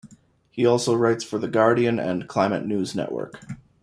He 0.49 0.65
also 0.65 0.95
writes 0.95 1.23
for 1.23 1.37
"The 1.37 1.47
Guardian" 1.47 1.99
and 1.99 2.27
Climate 2.27 2.65
News 2.65 2.95
Network. 2.95 3.35